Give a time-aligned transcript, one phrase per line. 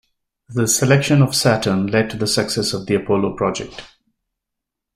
[0.49, 3.83] The selection of Saturn led to the success of the Apollo project.